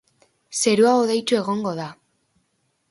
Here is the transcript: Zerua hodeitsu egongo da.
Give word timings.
Zerua 0.61 0.95
hodeitsu 1.01 1.39
egongo 1.41 1.77
da. 1.83 1.89